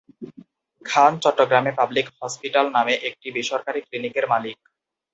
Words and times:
খান 0.85 1.11
চট্টগ্রামে 1.23 1.71
'public 1.75 2.07
hospital' 2.17 2.73
নামে 2.75 2.93
একটি 3.09 3.27
বেসরকারি 3.35 3.79
ক্লিনিকের 3.81 4.25
মালিক। 4.27 4.57